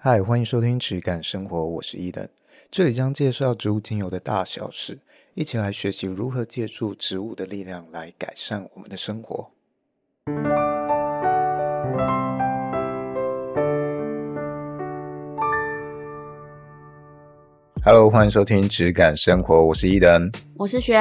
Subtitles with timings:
[0.00, 2.28] 嗨，欢迎收听质感生活，我是伊登，
[2.70, 4.96] 这里将介绍植物精油的大小事，
[5.34, 9.50] 一起来学习如何借助植物的力量来改善我们的生活。
[17.84, 20.96] Hello，欢迎收听质感生活，我是伊登，我是轩。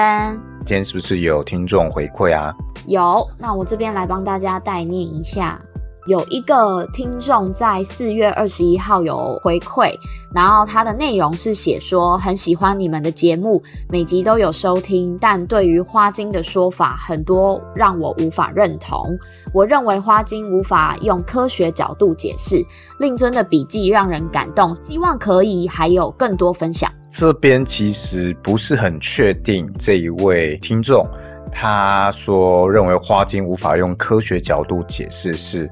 [0.66, 2.52] 今天是不是有听众回馈啊？
[2.88, 5.61] 有，那我这边来帮大家代念一下。
[6.07, 9.93] 有一个听众在四月二十一号有回馈，
[10.33, 19.17] 然后他的内容是写说很喜欢你们的节目，每集都有收听，但对于花精的说法很多让我无法认同。
[19.53, 22.65] 我认为花精无法用科学角度解释，
[22.99, 26.89] 令尊的笔记让人感动，希望可以还有更多分享。
[27.09, 31.05] 这边其实不是很确定这一位听众。
[31.51, 35.70] 他说：“认为花精无法用科学角度解释，是，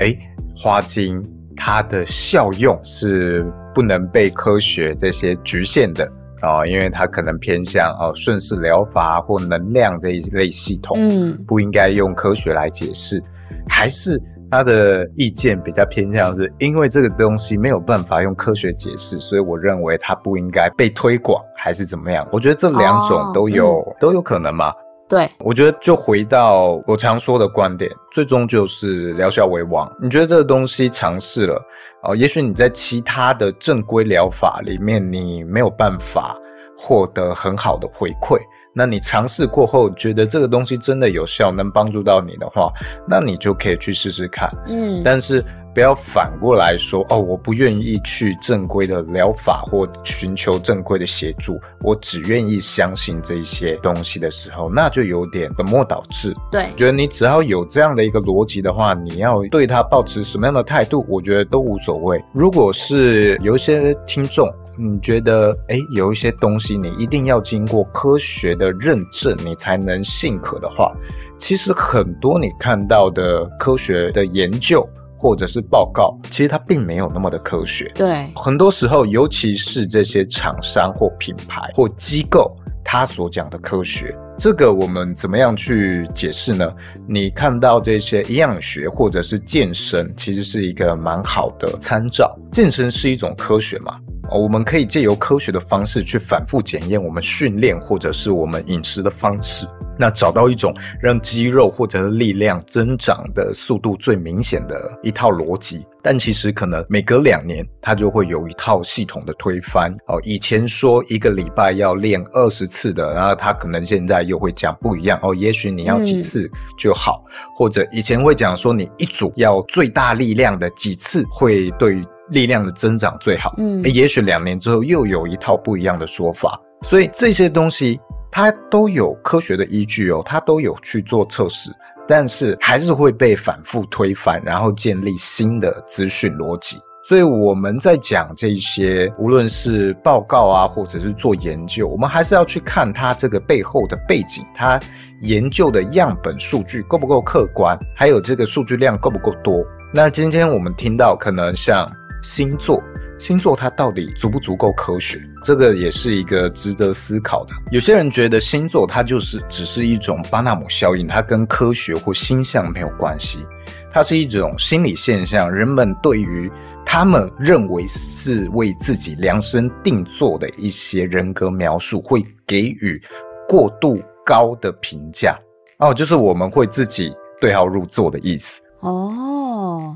[0.00, 0.18] 诶，
[0.56, 1.22] 花精
[1.56, 6.04] 它的效用是不能被科学这些局限的
[6.40, 13.22] 啊、哦，因为它可能偏向哦顺势疗法或能量这一类系统，嗯，不应该用科学来解释，
[13.68, 22.28] 还是他的意见比较偏向是因为这个东西没有办法用科学解释，所以我认为它不应该被推广，还是怎么样？
[22.30, 24.72] 我觉得这两种都有、哦嗯、都有可能嘛。”
[25.14, 29.88] 对，我觉得就回到我常说的观点，最终就是疗效为王。
[30.02, 31.62] 你觉得这个东西尝试了，
[32.02, 36.36] 哦，也许你在其他的正规疗法里面，你没有办法
[36.76, 38.40] 获得很好的回馈。
[38.74, 42.72] 那你尝试过后，觉得这个东西真的有效，能帮助到你的话，
[43.08, 44.50] 那你就可以去试试看。
[44.66, 45.44] 嗯，但是。
[45.74, 56.32] 不要反过来说哦，我不愿意去正规的疗法或寻求正规的协助，我只愿意相信这些东西的时候，那就有点本末倒置。
[56.52, 62.24] 对，觉得你只要有这样的一个逻辑的话，你要对他保持什么样的态度，我觉得都无所谓。
[62.32, 70.92] 如果是有一些听众，你觉得哎，有一些东西你一定要经过科学的认证，你才能信可的话，
[71.36, 74.88] 其实很多你看到的科学的研究。
[75.24, 77.90] 或者是报告，其实它并没有那么的科学。
[77.94, 82.54] 对，很多时候，尤其是这些厂商或品牌或机构，
[82.84, 86.70] 他所讲的科学，这个我们怎么样去解释呢？
[87.08, 92.38] 你看到这些营养学或者是健身，其实是一个蛮好的参照。
[92.52, 93.98] 健身是一种科学嘛？
[94.30, 99.66] 我们可以借由科学的方式去反复检验我们训练或者是我们饮食的方式。
[99.96, 109.94] 那找到一种让肌肉或者是力量增长的速度最明显的一套逻辑，但其实可能每隔两年它就会有一套系统的推翻。
[110.08, 115.16] 哦，以前说一个礼拜要练二十次的，然后他可能现在又会讲不一样。
[115.22, 123.54] 哦，也许你要几次就好，嗯、或者以前会讲说你一组要最大力量的几次会对力量的增长最好。
[123.58, 126.60] 嗯，也许两年之后又有一套不一样的说法。
[126.82, 128.00] 所以这些东西。
[128.36, 131.70] 它都有科学的依据哦，它都有去做测试，
[132.08, 136.76] 但是还是会被反复推翻，然后建立新的资讯逻辑。
[137.08, 144.80] 所以我们在讲这些，无论是报告啊，或者是做研究，我们还是要去看它这个背后的背景，它
[145.20, 149.64] 研究的样本数据够不够客观，还有这个数据量够不够多。
[149.92, 151.88] 那今天我们听到可能像
[152.24, 152.82] 星座。
[153.16, 155.20] 星座它到底足不足够科学？
[155.44, 157.54] 这个也是一个值得思考的。
[157.70, 163.46] 有些人觉得星座它就是只是一种巴纳姆效应，它跟科学或星象没有关系，
[163.92, 165.50] 它是一种心理现象。
[165.50, 166.50] 人们对于
[166.84, 173.00] 他们认为是为自己量身定做的一些人格描述，会给予
[173.48, 175.38] 过度高的评价。
[175.78, 178.60] 哦，就是我们会自己对号入座的意思。
[178.80, 179.43] 哦。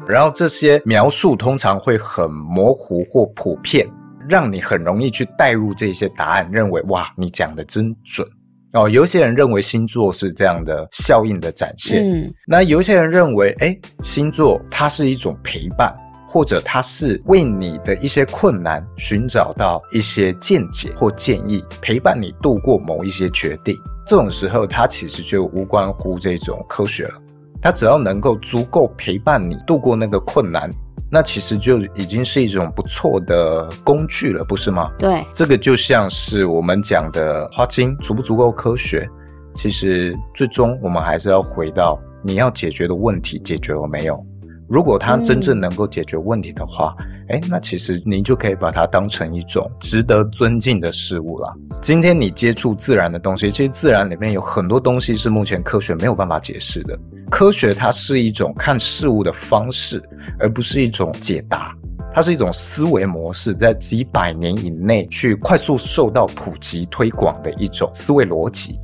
[0.07, 3.89] 然后这些描述通常会很模糊或普遍，
[4.29, 8.27] 让你很容易去带入这些答案，认为哇，你讲的真准
[8.73, 8.89] 哦。
[8.89, 15.95] 有些人认为星座是这样的效应的展现，嗯，那有些人认为，哎，星座它是一种陪伴，
[16.29, 23.77] 或者它是为你的一些困难寻找到一些见解或建议，陪伴你度过某一些决定。
[24.07, 27.15] 这种时候，它其实就无关乎这种科学了。
[27.61, 30.71] 它只要能够足够陪伴你度过那个困难，
[31.11, 34.91] 那其实就已经是一种不错的工具了，不是吗？
[34.99, 39.09] 对，这个就像是我们讲的花精足不足够科学，
[39.55, 44.23] 其实最终我们还是要回到你要解决的问题解决了没有？
[44.69, 46.95] 如果它真正能够解决问题的话，
[47.29, 51.55] 哎、那其实你就可以把它当成一种值得尊敬的事物了。
[51.83, 56.99] 今天你接触自然的东西，其实自然里面有很多东西是目前科学没有办法解释的。
[57.31, 60.03] 科学它是一种看事物的方式，
[60.39, 61.77] 而不是一种解答。
[62.11, 68.81] 它是一种思维模式，在几百年以内去快速受到普及推广的一种思维逻辑，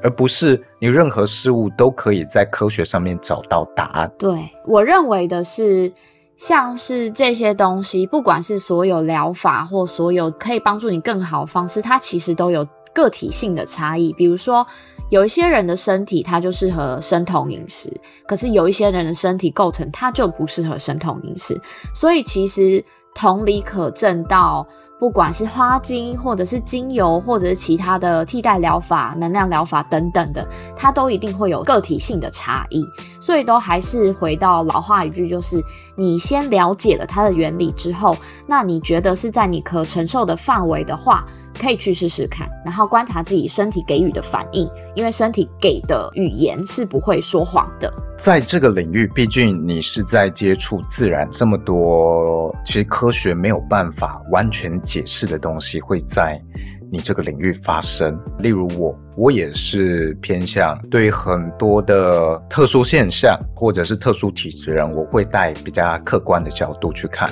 [0.00, 4.10] 而不是你任何事物都可以在科学上面找到答案。
[4.16, 5.92] 对，我认为的是，
[6.38, 12.64] 像是这些东西，不管是所有疗法或所有可以帮助你更好方式，它其实都有
[12.94, 14.12] 个体性的差异。
[14.12, 14.64] 比如说，
[15.10, 17.92] 有一些人的身体它就适合生酮饮食，
[18.24, 21.60] 可是有一些人的身体构成它就不适合生酮饮食。
[21.92, 22.84] 所以其实
[23.16, 24.64] 同理可证到。
[25.00, 30.44] 不管是花精，或者是精油，或者是其他的替代疗法、能量疗法等等的，
[30.76, 32.84] 它都一定会有个体性的差异。
[33.20, 35.62] 所以都还是回到老话一句，就是
[35.98, 38.16] 你先了解了它的原理之后，
[38.46, 41.26] 那你觉得是在你可承受的范围的话，
[41.60, 47.92] 可以去试试看，然后观察自己身体给予的反应，因为身体给的语言是不会说谎的。
[48.16, 56.40] 在这个领域，毕竟你是在接触自然，这么多其实科学没有办法完全解释的东西会在
[56.90, 58.18] 你这个领域发生。
[58.38, 67.30] 例如我，我也是偏向对很多的特殊现象或者是特殊体质人，我会带比较客观的角度去看。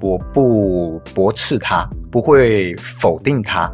[0.00, 3.72] 我不驳斥他，不会否定他，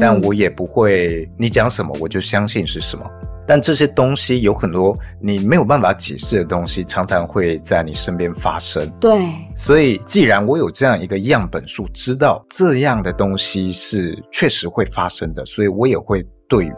[0.00, 3.04] 但我也不会你讲什么我就相信是什么。
[3.50, 8.88] 但这些东西有很多你没有办法解释的东西，常常会在你身边发生。
[9.00, 16.72] 对，所以既然我有这样一个样本数，知道这样的东西是确实会发生的，所以我也会对于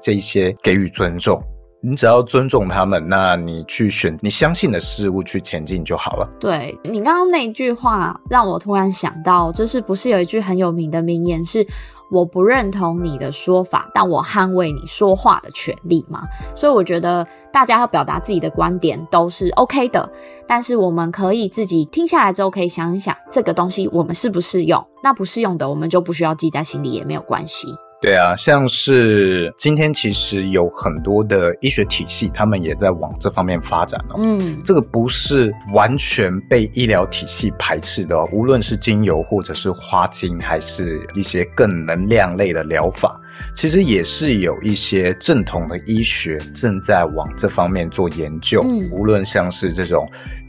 [0.00, 1.38] 这些给予尊重。
[1.82, 6.26] 你只要尊重他们，那你去选你相信的事物去前进就好了。
[6.40, 11.62] 对，你刚刚那一句话，让我突然想到，就是不是有一句很有名的名言是
[12.14, 16.22] “我不认同你的说法，但我捍卫你说话的权利”嘛？
[16.54, 20.08] 所以我觉得大家要表达自己的观点都是 OK 的，
[20.46, 24.86] 但是我们可以自己听下来之后，可以想一想这个东西我们适不适用。
[25.02, 27.68] 那不适用的，我们就不需要记在心里，也没有关系。
[28.04, 34.16] 对啊，像是今天其实有很多的医学体系，他们也在往这方面发展哦。
[34.18, 43.18] 嗯，这个不是完全被医疗体系排斥的哦，无论是精油或者是花精，还是一些更能量类的疗法，
[43.56, 48.62] 其实也是有一些正统的医学正在往这方面做研究。
[48.66, 50.06] 嗯，无论像是这种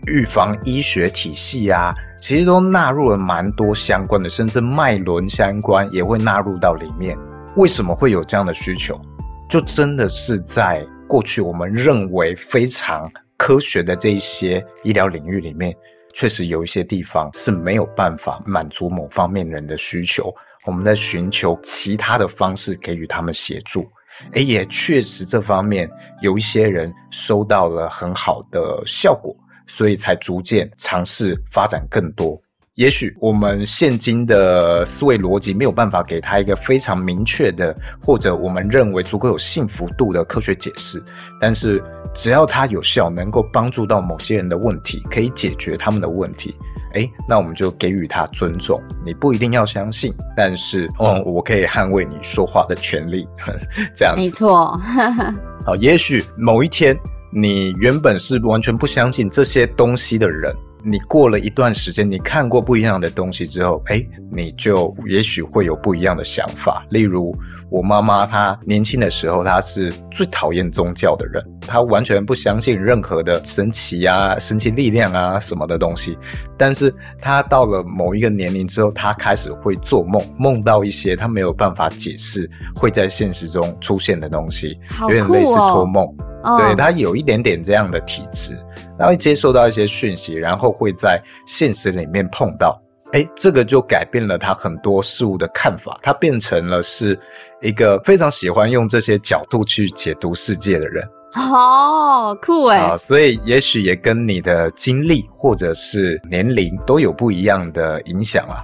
[0.08, 7.18] 预防医学体系啊，其实都纳入了蛮多相关的，甚至脉轮相关也会纳入到里面。
[7.58, 9.00] 为什么会有这样的需求？
[9.48, 15.74] 就真的是在过去我们认为非常科学的这一些医疗领域里面，
[16.14, 20.34] 确实有一些地方是没有办法满足某方面人的需求。
[20.66, 23.88] 我们在寻求其他的方式给予他们协助，
[24.34, 25.90] 诶，也确实这方面
[26.22, 29.34] 有一些人收到了很好的效果，
[29.66, 32.38] 所以才逐渐尝试发展更多。
[32.76, 41.02] 也许我们现今的思维逻辑没有办法给他一个非常明确的，或者我们认为足够有信服度的科学解释，
[41.40, 41.82] 但是
[42.14, 46.54] 只要它有效，能够帮助到某些人的问题，可以解决他们的问题，
[46.96, 48.78] 诶，那我们就给予他尊重。
[49.06, 53.26] 你不一定要相信，但是，嗯，我可以捍卫你说话的权利，
[53.96, 54.22] 这样子。
[54.22, 54.78] 没错。
[55.66, 56.94] 好，也许某一天
[57.32, 60.54] 你原本是完全不相信这些东西的人。
[60.88, 66.86] 你过了一段时间，你看过不一样的东西之后，哎，你就也许会有不一样的想法。
[66.92, 67.36] 例如，
[67.72, 76.16] 我妈妈她年轻的时候，她是最讨厌宗教的人，她完全不相信任何的神奇啊、神奇力量啊什么的东西。
[76.56, 86.06] 但是她到了某一个年龄之后，她开始会做梦，梦到一些她没有办法解释会在现实中出现的东西，哦，有点类似托梦。
[86.06, 86.14] 哦，
[86.58, 88.58] 对，他有一点点这样的体质。
[88.98, 97.20] 他会接受到一些讯息，然后会在现实里面碰到，诶，这个就改变了他很多事物的看法，他变成了是
[97.62, 101.06] 一个非常喜欢用这些角度去解读世界的人。
[101.36, 102.78] 哦，酷诶。
[102.78, 108.64] 啊，所以也许也跟你的经历或者是年龄都有不一样的影响啊。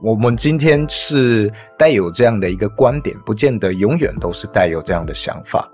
[0.00, 5.68] 我们今天是带有这样的一个观点，不见得永远都是带有这样的想法。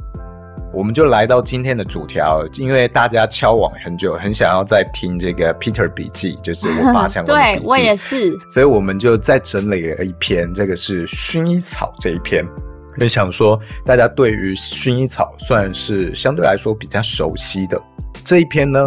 [0.77, 7.65] 我们就来到今天的主条，因为大家敲网很久，很想要再听这个 Peter 笔记，就是我爸相关的笔记。
[7.65, 12.45] 对，我也是，所以我们就再整理了一篇，这个是薰衣草这一篇。
[12.99, 17.81] 也想说，大家对于薰衣草算是相对来说比较熟悉的
[18.23, 18.87] 这一篇呢，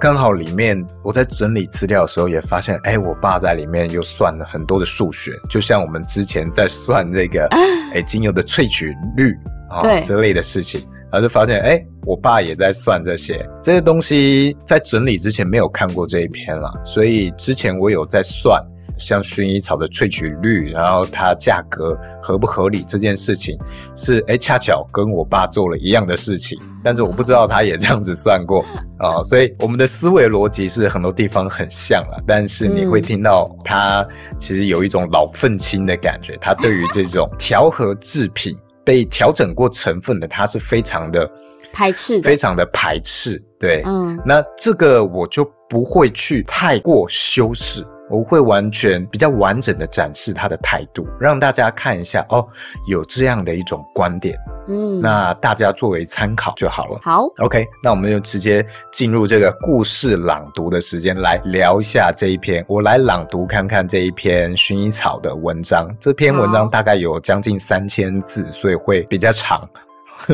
[0.00, 7.46] 刚好里面我在整理资料的时候也发现，哎，我爸在里面又算了很多的数学，就像我们之前在算这个，
[7.92, 9.34] 哎，精油的萃取率
[9.68, 10.80] 啊、哦、之类的事情。
[11.16, 18.62] 然后就发现，哎，我爸也在算这些这些东西，在整理之前没有看过这一篇了，所以之前我有在算。
[18.98, 23.54] 像薰衣草的萃取率，然后它价格合不合理这件事情，
[23.94, 28.62] 是哎恰巧跟我爸做了一样的事情，但是我不知道他也这样子算过
[28.96, 34.02] 啊、哦，所以我们的思维逻辑是很多地方很像了，但是你会听到他
[34.38, 38.56] 其实有一种老愤青的感觉，他对于这种调和制品
[38.86, 41.28] 被调整过成分的，它是非常的
[41.72, 43.42] 排斥的，非常的排斥。
[43.58, 47.84] 对，嗯，那这个我就不会去太过修饰。
[48.08, 52.46] 我会完全比较完整的展示他的态度，让大家看一下哦，
[52.86, 57.00] 有这样的一种观点，嗯，那大家作为参考就好了。
[57.02, 62.64] 好，OK，那我们就直接进入这个故事朗读的时间，来聊一下这一篇。
[62.68, 65.88] 我来朗读看看这一篇薰衣草的文章。
[66.00, 69.68] 这篇文章大概有将近三千字，所以会比较长。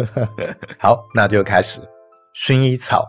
[0.79, 1.81] 好，那就开始。
[2.35, 3.05] 薰衣草，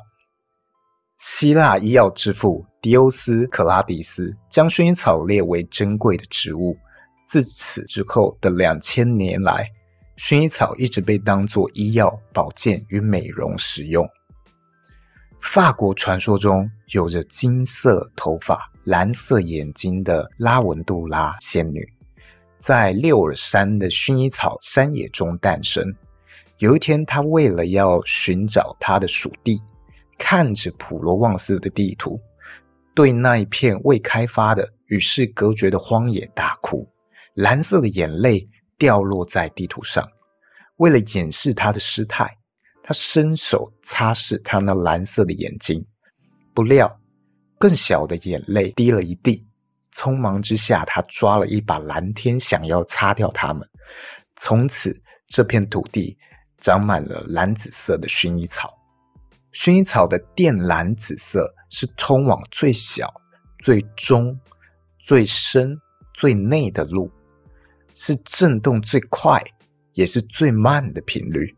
[1.19, 2.65] 希腊医药之父。
[2.83, 6.77] 狄欧斯·克拉迪斯将薰衣草列为珍贵的植物。
[7.29, 9.71] 自此之后的两千年来，
[10.17, 14.05] 薰衣草一直被当作医药、保健与美容使用。
[15.39, 21.87] 法国传说中有着金色头发、蓝色眼睛的拉文杜拉仙女，
[22.59, 25.81] 在六耳山的薰衣草山野中诞生。
[26.57, 29.61] 有一天，她为了要寻找她的属地，
[30.17, 32.19] 看着普罗旺斯的地图。
[32.95, 36.87] 对那一片未开发的与世隔绝的荒野大哭，
[37.33, 38.47] 蓝色的眼泪
[38.77, 40.07] 掉落在地图上。
[40.77, 42.29] 为了掩饰他的失态，
[42.83, 45.83] 他伸手擦拭他那蓝色的眼睛，
[46.53, 46.99] 不料
[47.57, 49.47] 更小的眼泪滴了一地。
[49.95, 53.67] 匆忙之下，他抓了一把蓝天，想要擦掉它们。
[54.37, 56.17] 从此，这片土地
[56.59, 58.73] 长满了蓝紫色的薰衣草。
[59.53, 63.11] 薰衣草的靛蓝紫色是通往最小、
[63.63, 64.39] 最中、
[64.99, 65.75] 最深、
[66.13, 67.11] 最内的路，
[67.95, 69.43] 是震动最快，
[69.93, 71.57] 也是最慢的频率。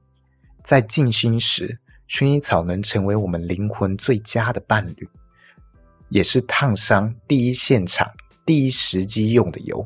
[0.64, 5.10] 在静心时，薰衣草能成为我们灵魂最佳的伴侣，
[6.08, 8.10] 也是烫伤第一现场、
[8.46, 9.86] 第一时机用的油。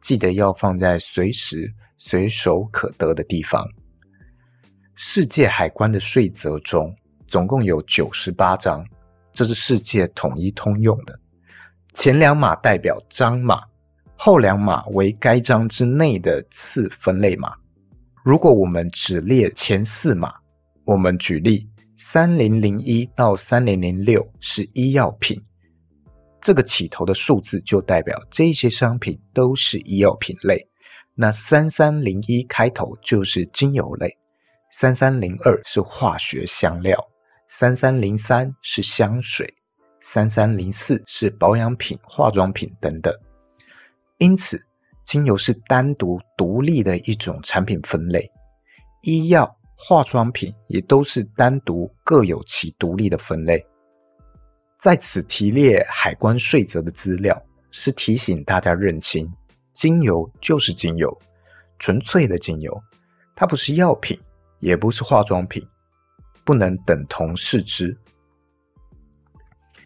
[0.00, 3.64] 记得要放在随时随手可得的地方。
[4.96, 6.92] 世界海关的税则中。
[7.28, 8.86] 总共有九十八章，
[9.32, 11.18] 这是世界统一通用的。
[11.94, 13.62] 前两码代表章码，
[14.16, 17.54] 后两码为该章之内的次分类码。
[18.24, 20.32] 如果我们只列前四码，
[20.84, 25.42] 我们举例三零零一到三零零六是医药品，
[26.40, 30.66] 这个起头的数字就代表这些商品都是医药品类。
[31.14, 34.16] 那三三零一开头就是精油类，
[34.70, 36.98] 三三零二是化学香料。
[37.54, 39.46] 三三零三是香水，
[40.00, 43.14] 三三零四是保养品、化妆品等等。
[44.16, 44.58] 因此，
[45.04, 48.26] 精油是单独独立的一种产品分类，
[49.02, 53.62] 医药、化妆品也都是单独各有其独立的分类。
[54.80, 57.38] 在此提列海关税则的资料，
[57.70, 59.30] 是提醒大家认清：
[59.74, 61.14] 精油就是精油，
[61.78, 62.82] 纯粹的精油，
[63.36, 64.18] 它不是药品，
[64.58, 65.62] 也不是化妆品。
[66.44, 67.96] 不能等同视之。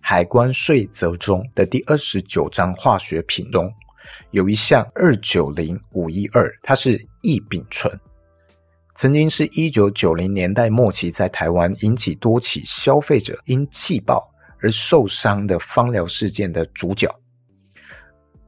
[0.00, 3.68] 海关税则中的第二十九章化学品中
[4.30, 7.92] 有一项二九零五一二，它是异丙醇，
[8.94, 17.12] 曾经是一九九零年代末期在台湾引起多起消费者因气爆而受伤的芳疗事件的主角。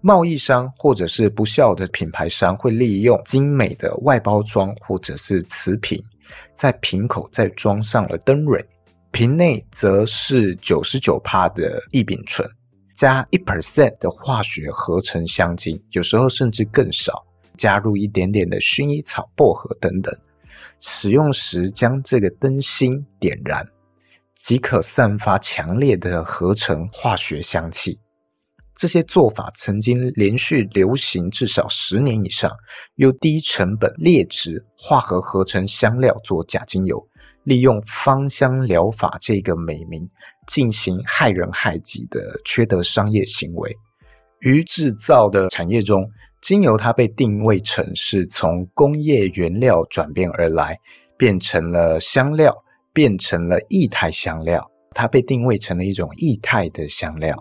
[0.01, 6.01] 贸易商或者是不肖的品牌商会利用精美的外包装或者是瓷瓶。
[6.55, 8.65] 在瓶口再装上了灯蕊，
[9.11, 12.49] 瓶内则是九十九趴的异丙醇，
[12.97, 17.25] 加一 percent 的化学合成香精，有时候甚至更少，
[17.57, 20.17] 加入一点点的薰衣草、薄荷等等。
[20.81, 23.67] 使用时将这个灯芯点燃，
[24.37, 27.99] 即可散发强烈的合成化学香气。
[28.79, 32.49] 这些做法曾经连续流行至少十年以上，
[32.95, 36.97] 用低成本劣质化合合成香料做假精油，
[37.43, 40.09] 利用芳香疗法这个美名
[40.47, 43.77] 进行害人害己的缺德商业行为。
[44.43, 46.09] 于制造的产业中，
[46.41, 50.79] 精油它被定位成是从工业原料转变而来，
[51.17, 52.55] 变成了香料，
[52.93, 57.37] 变成了液态香料，它被定位成了一种液态的香料。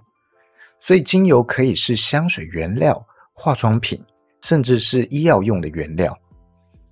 [0.87, 4.01] 所以，精油可以是香水原料、化妆品，
[4.41, 6.17] 甚至是医药用的原料。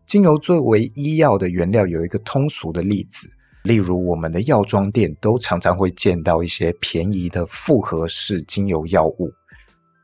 [0.06, 3.26] 精油作为医药的原料，有一个通俗的例子，
[3.64, 9.32] 例如我们的药妆店都常常会见到一些便宜的复合式精油药物。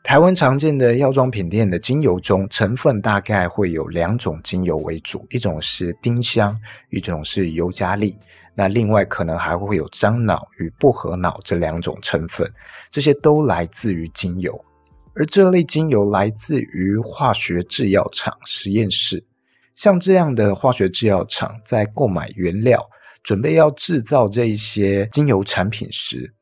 [0.06, 6.58] 台湾常见的药妆品店的精油中，成分大概会有两种精油为主，一种是丁香，
[6.92, 8.18] 一种是尤加利。
[8.54, 12.52] 那另外可能还会有樟脑与薄荷脑这两种成分，
[12.90, 14.54] 这些都来自于精油。
[15.14, 19.22] 而这类精油来自于化学制药厂实验室，
[19.76, 22.82] 像这样的化学制药厂在购买原料，
[23.24, 26.34] 准备要制造这一些精油产品时，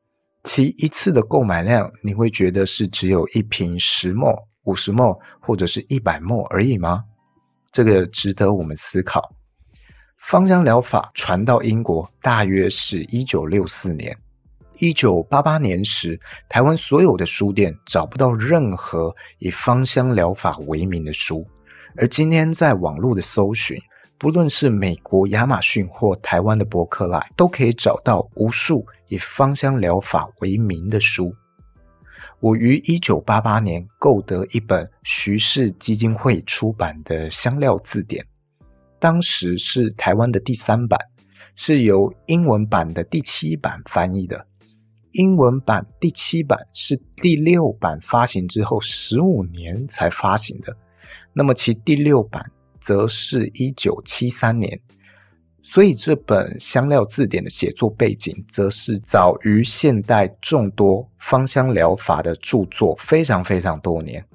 [0.43, 4.35] 其一次的购买量，你会觉得是只有一瓶十 ml、
[4.65, 7.03] 五十 ml 或者是一百 ml 而已吗？
[7.71, 9.33] 这个值得我们思考。
[10.29, 14.15] 芳香疗法传到英国，大约是一九六四年。
[14.77, 21.43] 一九八八年时，台湾所有的书店找不到任何以芳香疗法为名的书，
[21.97, 23.75] 而今天在网络的搜寻。
[24.19, 31.33] 不论是美国亚马逊或台湾的博客来，都可以找到无数以芳香疗法为名的书。
[32.39, 38.23] 我于一九八八年购得一本徐氏基金会出版的《香料字典》，
[38.99, 40.99] 当时是台湾的第三版，
[41.55, 44.45] 是由英文版的第七版翻译的。
[45.13, 50.75] 英文版第七版是第六版发行之后十五年才发行的，
[51.33, 52.43] 那么其第六版。
[52.81, 54.79] 则是一九七三年，
[55.61, 64.25] 所以这本香料字典的写作背景，则是早于现代众多芳香疗法的著作非常非常多年。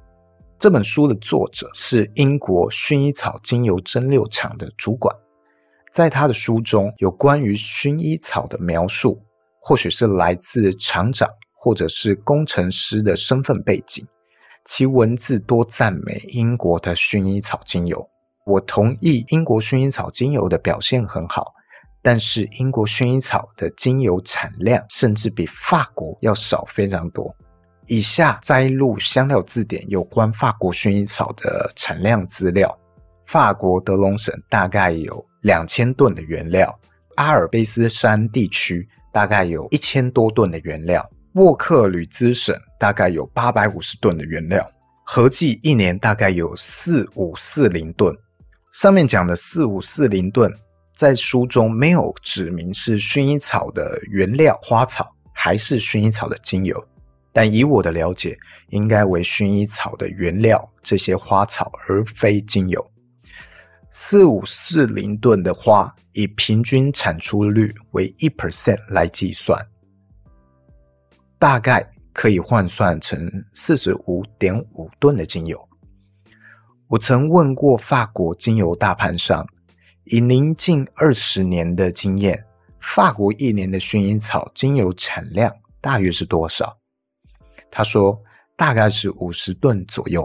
[0.58, 5.14] 这本书的作者是英国薰衣草精油蒸馏厂的主管，
[5.92, 9.20] 在他的书中有关于薰衣草的描述，
[9.60, 14.06] 或许是来自厂长或者是工程师的身份背景，
[14.64, 18.02] 其文字多赞美英国的薰衣草精油。
[18.46, 21.52] 我同意英国薰衣草精油的表现很好，
[22.00, 27.34] 但是英国薰衣草的精油产量甚至比法国要少非常多。
[27.86, 32.76] 以下摘录香料字典有关法国薰衣草的产量资料：
[33.26, 36.78] 法国德隆省大概有两千吨的原料，
[37.16, 44.66] 阿尔卑斯山地区大概有一千多吨的原料，沃克吕兹省大概有八百五十吨的原料，
[45.04, 48.16] 合计一年大概有四五四零吨。
[48.72, 50.52] 上面讲的四五四零吨，
[50.96, 56.84] 在书中没有指明是薰衣草的原料花草还是薰衣草的精油，
[57.34, 62.90] 但以我的了解，应该为薰衣草的原料这些花草，而非精油。
[63.90, 69.60] 四五四零吨的花，以平均产出率为一 percent 来计算，
[71.36, 75.58] 大概可以换算成四十五点五吨的精油。
[76.86, 79.44] 我曾问过法国精油大盘商，
[80.04, 82.44] 以您近二十年的经验，
[82.80, 86.78] 法国一年的薰衣草精油产量大约是多少？
[87.76, 88.16] 他说
[88.54, 90.24] 大概是五十吨左右，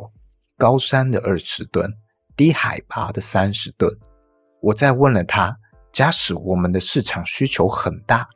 [0.55, 1.91] 高山的二十吨，
[2.37, 3.91] 低海拔的三十吨。
[4.61, 5.57] 我再问了他，
[5.91, 8.29] 假使我们的市场需求很大，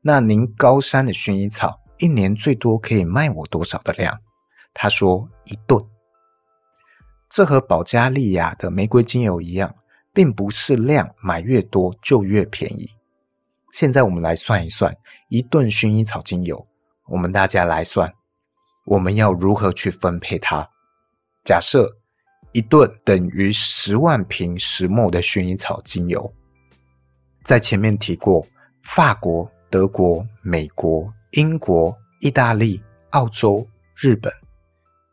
[0.00, 4.18] 那您高山的薰衣草一年最多可以卖我多少的量？
[4.72, 5.84] 他说一吨。
[7.28, 9.74] 这和保加利亚的玫瑰精油一样，
[10.14, 12.88] 并不是量买越多就越便宜。
[13.74, 14.96] 现在我们来算一算，
[15.28, 16.66] 一吨薰衣草精油，
[17.08, 18.10] 我们大家来算，
[18.88, 20.66] 我们要如何去分配它？
[21.44, 21.94] 假设
[22.52, 26.32] 一吨等于十万瓶石墨的薰衣草精油，
[27.44, 28.46] 在前面提过，
[28.84, 34.32] 法国、德国、美国、英国、意大利、澳洲、日本。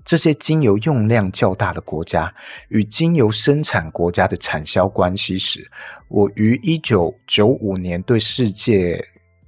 [0.05, 2.31] 这些精油用量较大的国家
[2.69, 5.69] 与精油生产国家的产销关系时，
[6.09, 9.03] 我于一九九五年对世界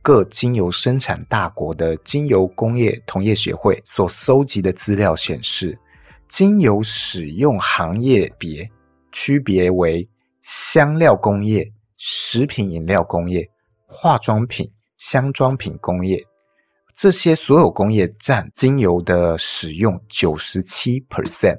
[0.08, 5.78] 各精油生产大国的精油工业同业协会所搜集的资料显示，
[6.30, 8.66] 精油使用行业别
[9.12, 10.08] 区别为
[10.44, 13.46] 香料工业、食品饮料工业、
[13.86, 16.26] 化妆品、香妆品工业。
[16.96, 21.58] 这些所有工业占精油的使用九十七 percent，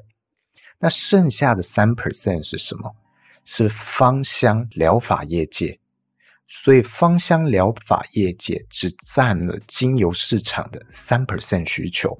[0.78, 2.90] 那剩下的三 percent 是什么？
[3.44, 5.78] 是芳香疗法业界。
[6.48, 12.18] 所以芳香疗法业界只占了精油市场的三 percent 需求。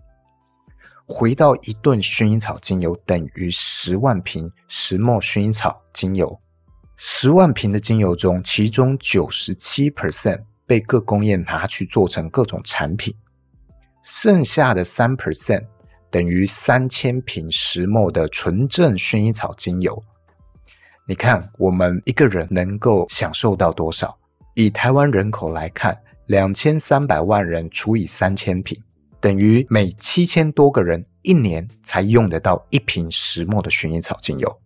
[1.06, 6.38] 回到一吨薰衣草精油等于十万瓶石墨薰衣草精油，
[6.96, 10.44] 十万瓶的精油中，其中九十七 percent。
[10.68, 13.14] 被各工业拿去做成各种产品，
[14.02, 15.64] 剩下的三 percent
[16.10, 20.04] 等于三千瓶石墨的纯正薰衣草精油。
[21.10, 24.14] 你看我们一个人能够享受到多少？
[24.52, 28.78] 以台湾人口来看，两千三百万人除以三千瓶，
[29.18, 34.60] 等于每七千多个人一年才用得到一瓶石墨的薰衣草精油。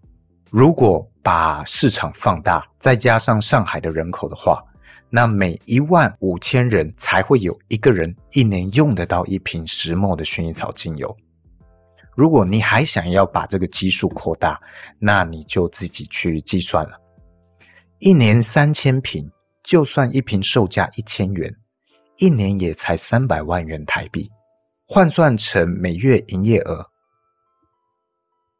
[0.50, 4.60] 如果把市场放大，再加上上海的人口的话，
[5.10, 11.16] 那每一万五千人才会有一个人一年用得到一瓶石墨的薰衣草精油。
[12.14, 14.60] 如果你还想要把这个基数扩大，
[14.98, 17.00] 那你就自己去计算了。
[17.98, 19.30] 一年三千瓶，
[19.62, 21.54] 就算一瓶售价一千元，
[22.18, 24.30] 一年也才三百万元台币，
[24.86, 26.84] 换算成每月营业额，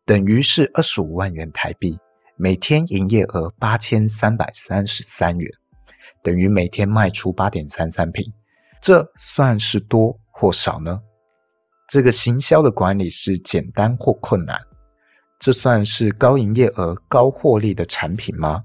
[0.06, 1.98] 等于是二十五万元台币，
[2.36, 5.50] 每天营业额八千三百三十三元，
[6.22, 8.32] 等于每天卖出八点三三瓶，
[8.80, 10.98] 这算是多或少呢？
[11.92, 14.58] 这个行销的管理是简单或困难？
[15.38, 18.64] 这算是高营业额、高获利的产品吗？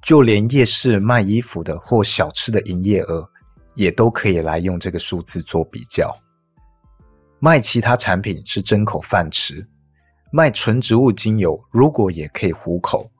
[0.00, 3.28] 就连夜市卖衣服的或小吃的营业额，
[3.74, 6.16] 也都可以来用这个数字做比较。
[7.40, 9.66] 卖其他产品是争口饭吃，
[10.30, 13.10] 卖纯植物精油如果也可以糊口，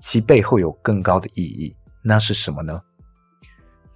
[0.00, 2.78] 其背后有更高的意义，那是什么呢？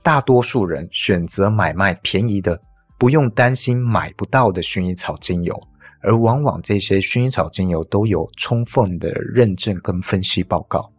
[0.02, 2.59] 大多数人选择买卖便宜的。
[2.98, 5.56] 不用担心买不到的薰衣草精油，
[6.00, 10.92] 而往往这些薰衣草精油都有充分的认证跟分析报告。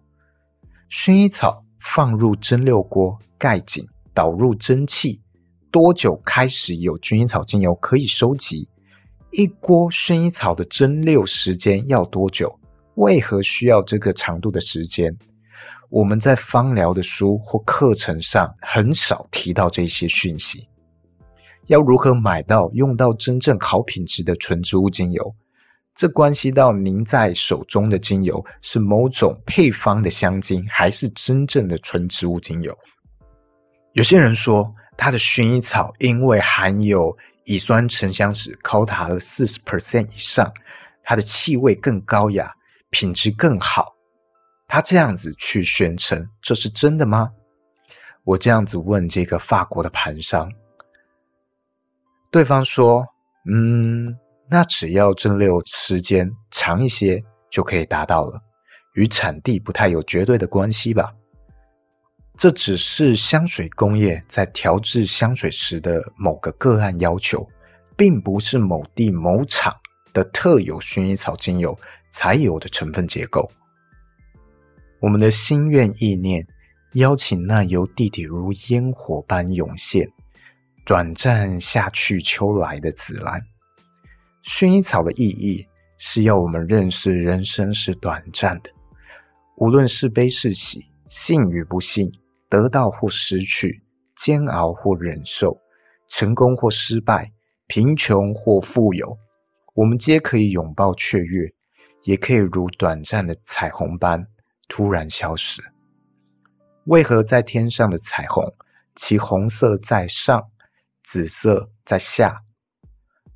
[0.90, 5.22] 薰衣草放入蒸馏锅，盖紧，导入蒸汽，
[5.70, 8.70] 多久开始有薰衣草精油可以收集？
[9.32, 12.58] 一锅薰衣草的蒸馏时间要多久？
[12.96, 15.14] 为何需要这个长度的时间？
[15.90, 20.69] 我们在芳疗的书或课程上很少提到这些讯息。
[21.70, 25.36] 要如何买到用到真正好品质的纯植物精油？
[25.96, 32.76] 这关系到您在手中的精油是某种配方的香精，还是真正的纯植物精油？
[33.94, 40.52] 有些人说，它的薰衣草因为含有乙酸沉香酯高达了四十 percent 以上，
[41.04, 42.52] 它的气味更高雅，
[42.90, 43.94] 品质更好。
[44.68, 47.30] 他这样子去宣称，这是真的吗？
[48.24, 50.52] 我这样子问这个法国的盘商。
[52.32, 53.04] 对方说
[53.52, 54.16] ：“嗯，
[54.48, 58.40] 那只要蒸馏时间长一些就可以达到了，
[58.94, 61.12] 与产地不太有绝对的关系吧？
[62.38, 67.46] 这只是香水工业在调制香水时的某个个案要求，
[67.98, 69.76] 并不是某地某厂
[70.14, 71.78] 的特有薰衣草精油
[72.12, 73.50] 才有的成分结构。
[75.00, 76.46] 我们的心愿意念，
[76.94, 80.08] 邀请那由地底如烟火般涌现。”
[80.86, 83.40] 短暂夏去秋来的紫兰，
[84.44, 85.64] 薰衣草的意义
[86.00, 88.72] 是要我们认识人生是短暂的，
[89.58, 92.12] 无论是悲是喜，幸与不幸，
[92.50, 93.84] 得到或失去，
[94.16, 95.56] 煎熬或忍受，
[96.08, 97.32] 成功或失败，
[97.68, 99.16] 贫穷或富有，
[99.76, 101.54] 我们皆可以拥抱雀跃，
[102.04, 104.26] 也可以如短暂的彩虹般
[104.68, 105.62] 突然消失。
[106.86, 108.44] 为何在天上的彩虹，
[108.96, 110.50] 其红色在上？
[111.10, 112.40] 紫色在下，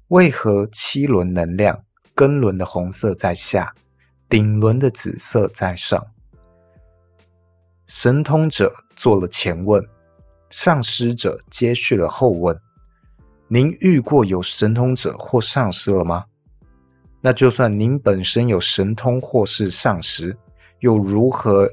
[0.09, 1.83] 为何七轮能量
[2.13, 3.73] 根轮的红色在下，
[4.29, 6.05] 顶轮的紫色在上？
[7.87, 9.83] 神通者做了前问，
[10.51, 12.55] 上师者接续了后问。
[13.47, 16.25] 您遇过有神通者或上师了吗？
[17.21, 20.37] 那就算您本身有神通或是上师，
[20.81, 21.67] 又如何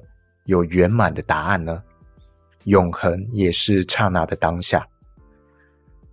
[0.47, 1.83] 有圆满的答案呢？
[2.65, 4.87] 永恒也是刹那的当下。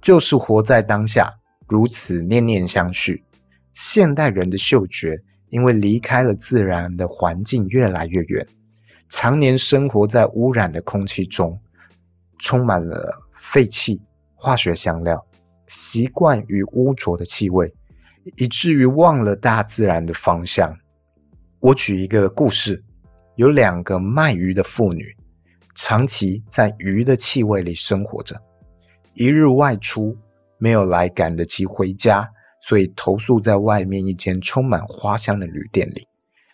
[0.08, 1.30] 就是活在当下，
[1.68, 3.22] 如此念念相续。
[3.74, 8.48] 现代人的嗅觉因为离开了自然的环境越来越远，
[9.10, 11.60] 常年生活在污染的空气中，
[12.40, 14.02] 充满了废气、
[14.34, 15.22] 化学香料，
[15.68, 17.70] 习惯于污浊的气味，
[18.38, 20.74] 以至于忘了大自然的方向。
[21.60, 22.82] 我举一个故事：
[23.36, 25.14] 有两个卖鱼的妇女，
[25.76, 28.42] 长期在鱼的气味里生活着。
[29.18, 30.16] 一日外出，
[30.60, 32.30] 没有来赶得及回家，
[32.62, 36.08] 所以投宿在外面一间充满花香的旅店里。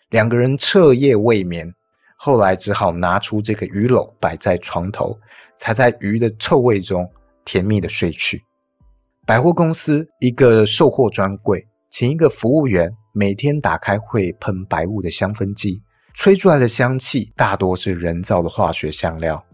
[0.08, 1.70] 两个人彻夜未眠，
[2.16, 5.18] 后来只好拿出这个鱼篓摆在床头，
[5.58, 7.06] 才在鱼的臭味中
[7.44, 8.42] 甜蜜的睡去。
[9.26, 15.82] 百货公司一个售货专柜，请一个服务员每天打开会喷白雾的香氛机，
[16.14, 19.44] 吹出来的香气大多是人造的化学香料。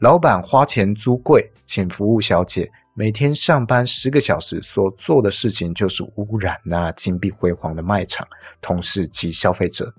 [0.00, 8.26] 老板花钱租柜，请服务小姐每天上班十个小时，所做的事情就是污染那金碧辉煌的卖场、
[8.60, 9.92] 同事及消费者。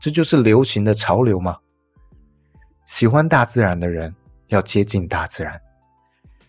[0.00, 1.56] 这就是流行的潮流吗？
[2.86, 4.14] 喜欢大自然的人
[4.48, 5.60] 要接近大自然，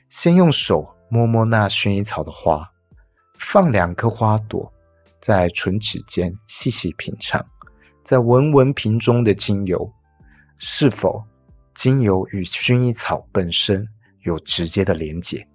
[0.10, 2.70] 先用手摸摸那薰衣草的花，
[3.40, 4.72] 放两颗花朵
[5.22, 7.44] 在唇齿间细细品尝，
[8.04, 9.92] 再闻闻瓶中的精油，
[10.58, 11.24] 是否
[11.78, 13.88] 精油与薰衣草本身
[14.24, 15.48] 有直接的连结？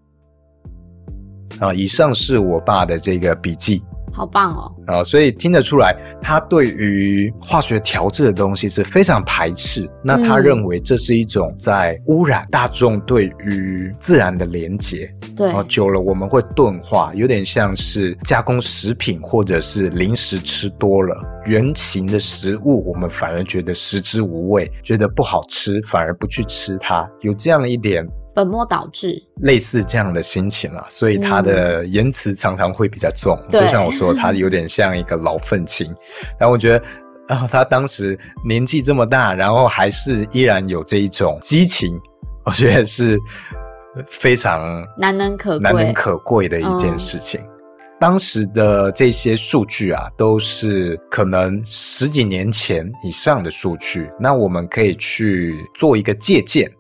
[1.59, 3.83] 啊，以上是我爸的这个笔记。
[4.13, 4.73] 好棒哦！
[4.87, 9.89] 啊，所以听得出来，他对于化学调制的东西是非常排斥。
[10.05, 15.11] 那他认为这是一种在污染大众对于自然的连结。
[15.35, 28.07] 对，久了我们会钝化，有点像是加工食品或者是零食吃多了，原型的食物我们反而觉得食之无味，觉得不好吃，反而不去吃它，有这样一点。
[28.35, 33.39] 本末倒置，类似这样的心情啊，所以他的言辞常常会比较重。
[33.51, 35.87] 嗯、就像我说，他有点像一个老愤青。
[36.39, 36.85] 然后我觉得
[37.29, 42.01] 啊，他当时年纪这么大，然后还是依然有这一种激情，
[42.45, 43.19] 我觉得是
[44.07, 47.39] 非常难能可贵、难能可贵的一件事情。
[47.41, 47.49] 嗯、
[48.01, 56.71] 当时的这些数据啊，都是可能十几年前以上的数据，那我们可以去做一个借鉴。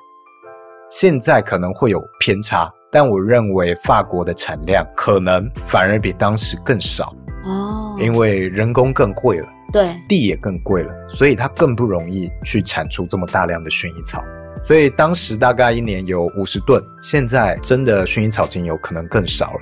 [0.94, 14.22] 现在可能会有偏差，但我认为法国的产量可能反而比当时更少哦，因为人工更贵了，对，地也更贵了，所以它更不容易去产出这么大量的薰衣草。
[14.64, 19.61] 所以当时大概一年有五十吨，现在真的薰衣草精油可能更少了。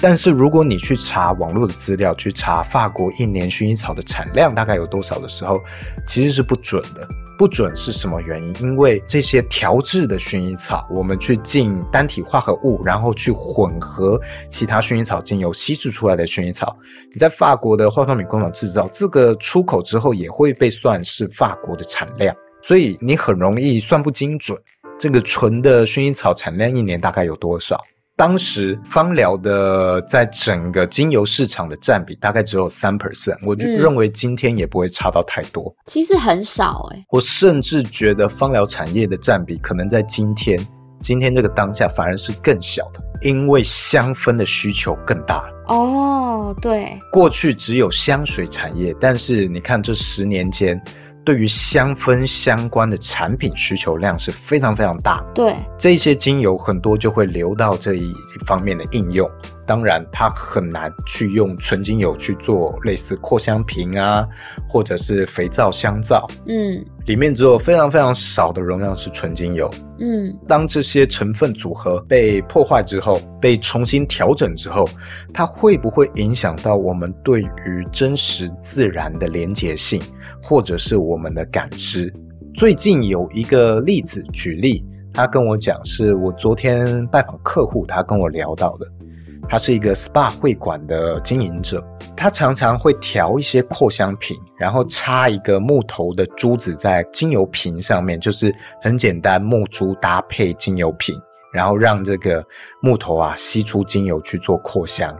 [0.00, 5.58] 但是如果你去查网络的资料，去查法国一年薰衣草的产量大概有多少的时候，
[6.06, 7.08] 其实是不准的。
[7.38, 8.54] 不准是什么原因？
[8.60, 16.76] 因为这些调制的薰衣草，我们去进单体化合物，然后去混合其他薰衣草精油稀释出来的薰衣草，
[17.12, 24.58] 你在法国的化妆品工厂制造，这个出口之后也会被算是法国的产量，所以你很容易算不精准。
[24.98, 27.78] 这个纯的薰衣草产量一年大概有多少？
[28.16, 35.64] 当时芳疗的在整个精油市场的占比大概只有三 percent，我就认为今天也不会差到太多。
[35.64, 40.58] 嗯、其实很少哎、欸，我甚至觉得芳疗产业的占比可能在今天，
[41.02, 45.46] 今天这个当下反而是更小的，因为香氛的需求更大。
[45.68, 50.82] 哦，对，过去只有香水产业，但是你看这十年间。
[51.26, 58.14] 对于香氛相关的产品需求量是非常非常大，对，这些精油很多就会流到这一
[58.46, 59.28] 方面的应用。
[59.66, 64.26] 当然，它很难去用纯精油去做类似扩香瓶啊，
[64.68, 74.88] 或者是肥皂、香皂，嗯，里面只有非常非常少的容量是纯精油，嗯，当这些成分组合被破坏之后，被重新调整之后，
[75.34, 80.00] 它会不会影响到我们对于真实自然的连结性？
[80.42, 82.12] 或者是我们的感知。
[82.54, 88.86] 最近有一个例子举例，他跟我讲，是我昨天拜访客户，他跟我聊到的。
[89.48, 91.82] 他是一个 SPA 会馆的经营者，
[92.16, 101.14] 他常常会调一些扩香瓶，然后插一个木头的珠子在精油瓶上面，就是很简单，木珠搭配精油瓶，
[101.52, 102.44] 然后让这个
[102.82, 105.16] 木头啊吸出精油去做扩香。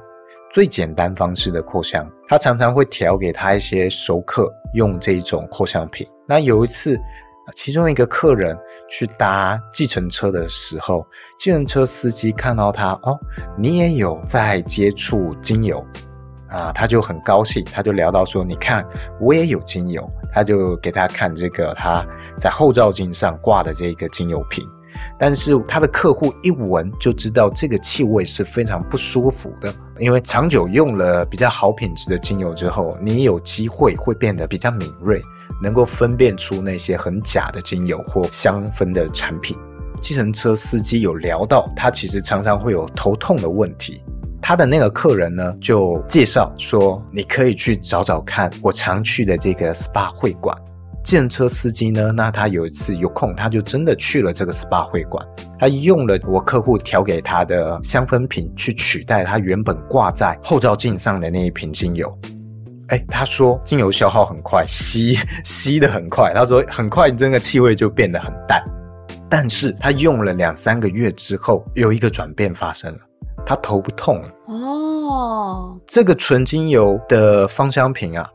[0.52, 6.06] 最简单方式的扩香，他常常会调给他一些熟客用这种扩香品。
[6.26, 6.98] 那有一次，
[7.54, 8.56] 其中一个客人
[8.88, 11.06] 去搭计程车的时候，
[11.38, 13.18] 计程车司机看到他，哦，
[13.56, 15.84] 你也有在接触精油
[16.48, 18.84] 啊，他就很高兴，他就聊到说，你看
[19.20, 22.04] 我也有精油，他就给他看这个他
[22.38, 24.66] 在后照镜上挂的这个精油瓶。
[25.18, 35.22] 但是他的客户一闻就知道这个气味是非常不舒服的，因为长久用了比较好品质的精油之后，你有机会会变得比较敏锐，
[35.62, 39.56] 能够分辨出那些很假的精油或香氛的产品。
[40.02, 44.02] 计程车司机有聊到，他其实常常会有头痛的问题。
[44.42, 50.56] 他的那个客人呢，就介绍说，你可以去找找看我常去的这个 SPA 会馆。
[51.02, 55.24] 计程车司机呢，那他有一次有空，他就真的去了这个 SPA 会馆。
[55.58, 62.16] 他用了我客户调给他的香氛瓶去取代他原本挂在后照镜上的那一瓶精油。
[62.88, 66.32] 哎，他说精油消耗很快，吸 吸的很快。
[66.34, 68.62] 他说很快，这个气味就变得很淡。
[69.28, 72.98] 但是他用了两三个月之后，有一个转变发生了，
[73.44, 74.28] 他头不痛了。
[74.46, 78.28] 哦，这个纯精油的芳香瓶啊。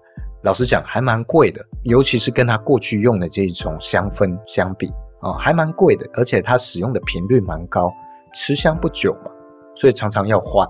[0.44, 4.88] 老实讲，还蛮贵的，尤其是跟他过去用的这种香氛相比
[5.22, 6.06] 啊、哦，还蛮贵的。
[6.16, 7.90] 而且他使用的频率蛮高，
[8.34, 9.32] 持香不久嘛，
[9.76, 10.68] 所以常常要换。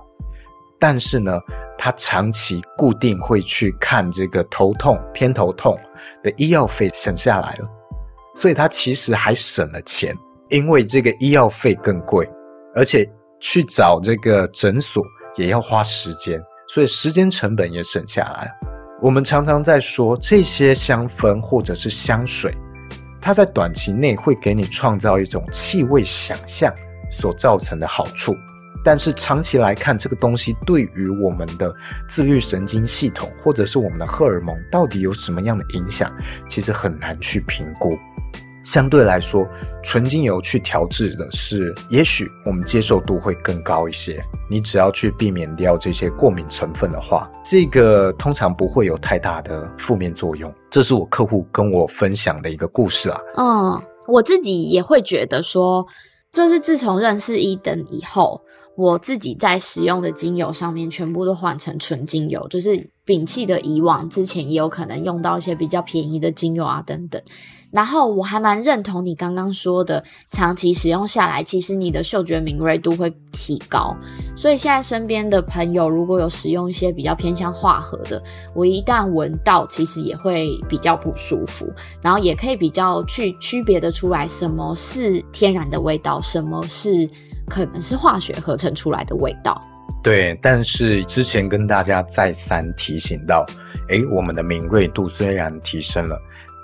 [0.78, 1.32] 但是呢，
[1.78, 5.78] 他长期固定会去看这个头痛、偏头痛
[6.22, 7.68] 的医药费省下来了，
[8.36, 10.14] 所以他其实还省了钱，
[10.48, 12.28] 因为这个医药费更贵，
[12.74, 15.02] 而且去找这个诊所
[15.36, 18.50] 也要花时间，所以时间成本也省下来。
[19.00, 22.54] 我们常常在说这些香氛或者是香水，
[23.20, 26.72] 它在短期内会给你创造一种气味想象
[27.10, 28.32] 所造成的好处。
[28.84, 31.74] 但是长期来看，这个东西对于我们的
[32.08, 36.12] 自律神经系统或者是我们的荷尔蒙到底有什么样的影响，
[36.48, 37.96] 其实很难去评估。
[38.64, 39.46] 相对来说，
[39.82, 44.24] 纯精油去调制的是，也许我们接受度会更高一些。
[44.48, 50.52] 你只要去避免掉这些过敏成分的话，这个通常不会有太大的负面作用。
[50.70, 53.20] 这是我客户跟我分享的一个故事啊。
[53.36, 55.86] 嗯，我自己也会觉得说，
[56.32, 58.40] 就是自从认识伊登以后。
[58.74, 67.20] 我自己在使用的精油上面，全部都换成纯精油，就是摒弃的以往之前也有可能用到一些比较便宜的精油啊等等。
[67.70, 73.94] 然后我还蛮认同你刚刚说的，长期使用下来，其实你的嗅觉敏锐度会提高。
[74.34, 78.22] 所以现在身边的朋友如果有使用一些比较偏向化合的，
[78.54, 81.70] 我一旦闻到，其实也会比较不舒服。
[82.00, 87.08] 然后也可以比较去区别的出来，什么是天然的味道，什么是。
[87.52, 89.60] 可能是化学合成出来的味道。
[90.02, 93.44] 对，但是之前跟大家再三提醒到，
[93.90, 96.18] 诶，我们的敏锐度虽然提升了，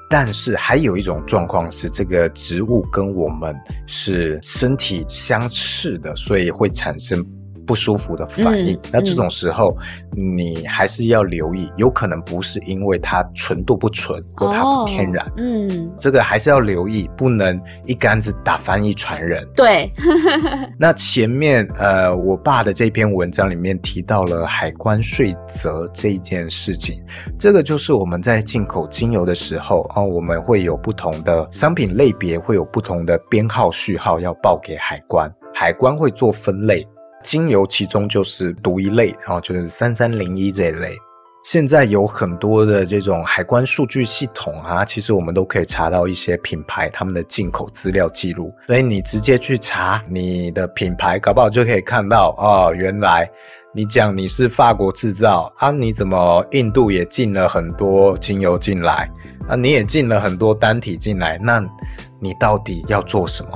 [0.09, 3.55] 但是还有一种状况是，这个植物跟我们
[3.87, 7.23] 是身体相斥的，所以会产生。
[7.69, 9.77] 不舒服的反应，嗯、那这种时候、
[10.17, 19.47] 嗯、你还是要留意，有可能不是因为它纯度不纯或它不天然，哦、嗯，这个还是要留意，不能一竿子打翻一船人。
[19.55, 19.93] 对，
[20.81, 27.05] 那前面呃，我爸的这篇文章里面提到了海关税则这一件事情，
[27.39, 36.87] 这个就是我们在进口精油的时候啊、哦，我们会有不同的商品类别，会有不同的编号序号要报给海关，海关会做分类。
[37.23, 40.97] 精油其中就是独一类，然后就是三三零一这一类。
[41.45, 48.53] 现在有很多的这种海关数据系统啊，其实我们都可以查到一些品牌他们的进口资料记录。
[48.67, 53.31] 所以你直接去查你的品牌，搞不好就可以看到哦，原来
[53.73, 59.11] 你讲你是法国制造啊，你怎么印度也进了很多精油进来
[59.49, 59.57] 啊？
[59.57, 61.65] 你也进了很多单体进来，那
[62.21, 63.51] 你到底要做什么？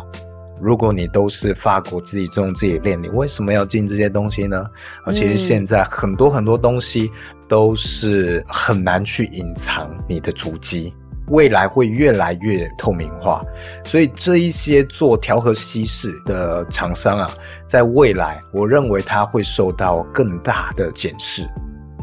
[0.63, 4.65] 如果你都是法国自己种自己炼，你为什么要进这些东西呢？
[5.05, 7.11] 而其实现在很多很多东西
[7.49, 10.95] 都是很难去隐藏你的足迹，
[11.31, 13.43] 未来会越来越透明化。
[13.85, 17.29] 所以这一些做调和稀释的厂商啊，
[17.67, 21.43] 在未来我认为它会受到更大的检视。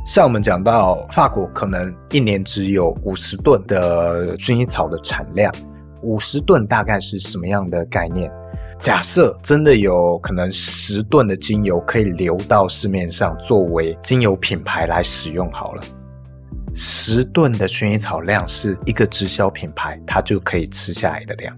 [0.05, 5.49] 像我们讲到法国，可能一年只有五十吨的薰衣草的产量，
[6.01, 8.29] 五十吨大概是什么样的概念？
[8.79, 15.83] 假设真的有可能十吨的精油可以流到市面上，作为精油品牌来使用好了。
[16.73, 21.53] 十吨的薰衣草量是一个直销品牌，它就可以吃下来的量。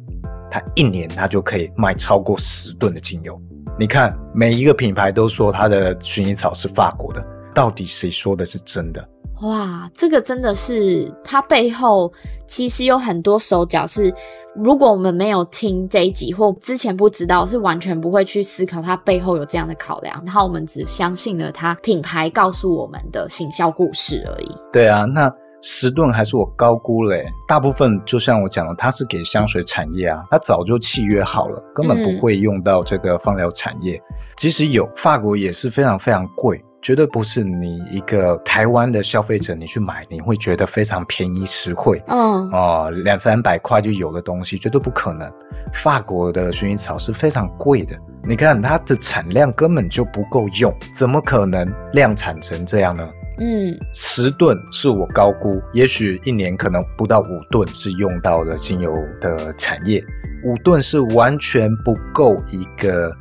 [0.49, 3.39] 它一年它就可以卖超过十吨的精油。
[3.77, 9.07] 你看，每一个品牌都说它的薰衣草是法国的，到底谁说的是真的？
[9.41, 12.11] 哇，这个真的是它背后
[12.47, 14.13] 其实有很多手脚，是
[14.55, 20.21] 如果我们没有听这一集或之前不知道，是完全不会去思考它背后有这样的考量。
[20.25, 24.51] 然后我们只相信了它品牌告诉我们的行销故事而已。
[24.71, 25.31] 对啊，那
[25.63, 27.25] 十吨还是我高估嘞。
[27.47, 33.95] 大部分就像我讲的，它是给香水产业啊，它早就契约好了，根本不会用到这个芳疗产业。
[33.97, 36.63] 嗯、即使有，法国也是非常非常贵。
[36.81, 45.31] 绝对不是你一个台湾的消费者，你去买你会觉得非常便宜实惠，嗯哦，两三百块就有的东西，绝对不可能。
[45.73, 47.95] 法国的薰衣草是非常贵的，
[48.27, 53.07] 你看它的产量根本就不够用，怎么可能量产成这样呢？
[53.39, 60.03] 嗯，十吨是我高估，也许一年可能不到五吨是用到的精油的产业，
[60.43, 63.15] 五吨是完全不够一个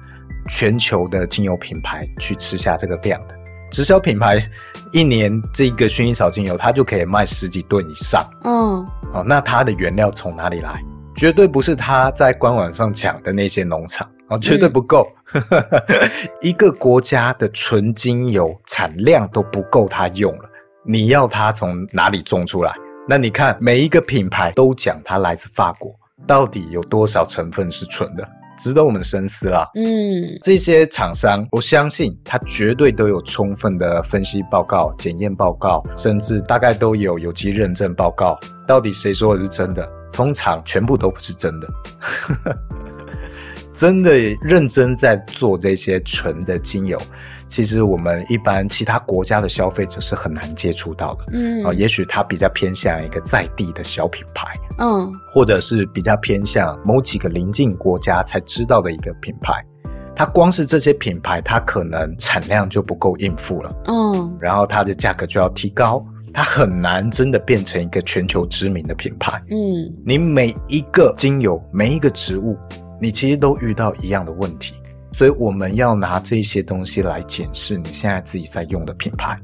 [0.49, 3.40] 全球的精油品牌去吃下这个量的。
[3.71, 4.43] 直销品牌
[4.93, 8.29] 一年这个薰衣草精油，它就可以卖十几吨以上。
[8.45, 10.83] 嗯，哦，那它的原料从哪里来？
[11.17, 15.07] 绝对不是他在官网上讲的那些农场哦，绝对不够。
[15.33, 15.43] 嗯、
[16.41, 20.49] 一个国家的纯精油产量都不够他用了，
[20.85, 22.73] 你要他从哪里种出来？
[23.09, 25.93] 那你看每一个品牌都讲它来自法国，
[26.27, 28.27] 到底有多少成分是纯的？
[28.63, 29.67] 值得我们深思啦。
[29.75, 38.39] 嗯，这些厂商，我相信他绝对都有充分的分析报告、检验报告，甚至大概都有有机认证报告。
[38.67, 39.89] 到底谁说的是真的？
[40.13, 41.69] 通常全部都不是真的。
[43.73, 47.01] 真的认真在做这些纯的精油，
[47.51, 51.25] 其实我们一般其他国家的消费者是很难接触到的。
[51.33, 59.63] 嗯，啊，也许它比较偏向一个在地的小品牌，嗯，或者是比较偏向某几个邻近国家才知道的一个品牌。
[60.15, 63.75] 它光是这些品牌，它可能产量就不够应付了。
[63.87, 69.43] 嗯，然后它的价格就要提高，它很难真的变成一个全球知名的品牌。
[69.51, 72.57] 嗯，你每一个精油，每一个植物。
[73.03, 74.75] 你其实都遇到一样的问题，
[75.21, 79.39] 所以我们要拿这些东西来检视你现在自己在用的品牌，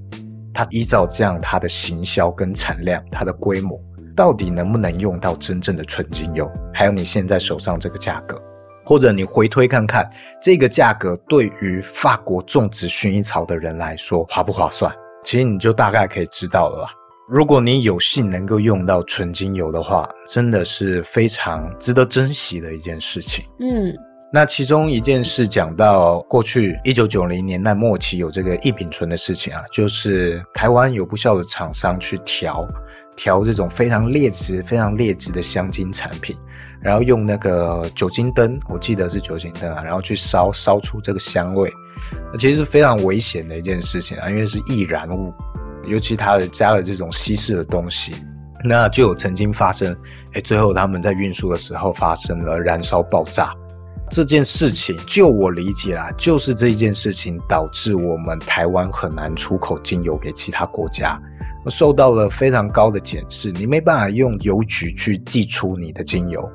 [0.54, 3.78] 它依照这样它的行销跟产量、它的规模，
[4.16, 6.50] 到底能不能用到真正的纯精油？
[6.72, 8.42] 还有你现在手上这个价格，
[8.86, 10.08] 或者你回推看看
[10.40, 14.90] 这个价格对于法国种植薰衣草的人来说划不划算？
[15.24, 16.88] 其实你就大概可以知道了啦。
[17.28, 23.44] 如果你有幸能够用到纯精油的话，真的是非常值得珍惜的一件事情。
[23.58, 23.92] 嗯，
[24.36, 32.68] 那其中一件事讲到过去一九九零年代末期有这个异丙醇的事情啊，就是台湾有不肖的厂商去调
[33.16, 36.36] 调这种非常劣质、非常劣质的香精产品，
[36.82, 41.72] 然后用那个酒精灯，我记得是酒精灯啊，然后去烧烧出这个香味，
[42.30, 45.32] 那其实是非常危险的一件事情啊，因为是易燃物。
[45.86, 48.12] 尤其他加了这种稀释的东西，
[48.62, 49.96] 那就有曾经发生，
[50.34, 53.50] 哎，最后他们在运输的时候发生了燃烧爆炸。
[54.10, 61.20] 这件事情，就我理解啦，就是这件事情导致我们台湾很难出口精油给其他国家，
[61.68, 66.48] 受到了非常高的检视，你没办法用邮局去寄出你的精油。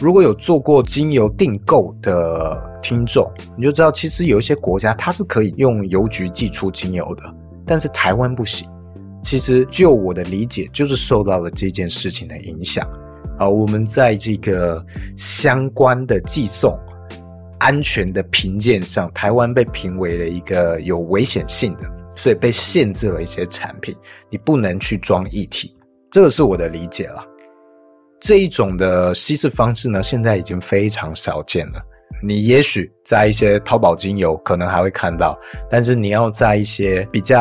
[0.00, 7.22] 如果有做过精油订购的听众，你就知道，其实有一些国家它是可以用邮局寄出精油的，
[7.64, 8.68] 但是台湾不行。
[9.22, 12.86] 其实，就我的理解，就是受到了这件事情的影响。
[13.38, 14.84] 啊，我们在这个
[15.16, 16.78] 相关的寄送
[17.58, 21.82] 安全的评鉴上，台湾被评为了一个有危险性的，
[22.16, 23.96] 所以被限制了一些产品，
[24.30, 25.74] 你不能去装一体。
[26.10, 27.24] 这个是我的理解了。
[28.20, 31.82] 这一种的稀释方式呢，现在已经非常少见了。
[32.22, 35.38] 你也许在一些淘宝精油可能还会看到，
[35.70, 37.38] 但是你要在一些比较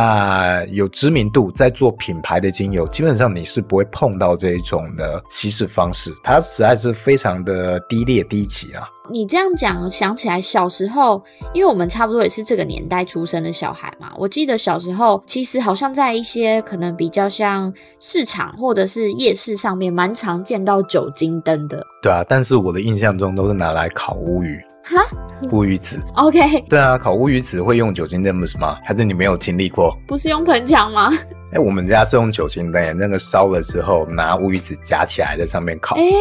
[0.71, 8.83] 有知名度、在做品牌的精油，基本上你是不会碰到这一种的稀释方式，它实在是非常的低劣低级啊。
[9.09, 11.21] 你这样讲，想起来小时候，
[11.53, 21.85] 因为我们差不多也是这个年代出生的小孩嘛，我记得小时候其实好像在一些可能比较像市场或者是夜市上面，蛮常见到酒精灯的。
[22.01, 24.57] 对啊，但是我的印象中都是拿来烤乌鱼。
[24.83, 25.01] 哈，
[25.51, 28.77] 乌鱼子，OK，对啊，烤乌鱼子会用酒精灯不是吗？
[28.83, 29.97] 还是你没有经历过？
[30.05, 31.09] 不是用喷枪吗？
[31.51, 35.95] 哎、欸，我们家是用酒精灯，那个烧了之后拿乌鱼子夹起来在上面烤。
[35.95, 36.11] 哎、欸，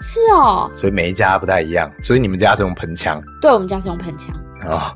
[0.00, 3.20] 是哦，所以每一家不太一样，所以你们家是用喷枪？
[3.40, 4.32] 对，我们家是用喷枪。
[4.66, 4.94] 哦，